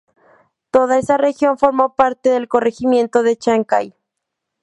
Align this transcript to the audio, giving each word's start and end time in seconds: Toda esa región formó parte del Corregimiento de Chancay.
Toda 0.71 0.97
esa 0.97 1.17
región 1.17 1.59
formó 1.59 1.93
parte 1.95 2.31
del 2.31 2.47
Corregimiento 2.47 3.21
de 3.21 3.37
Chancay. 3.37 3.93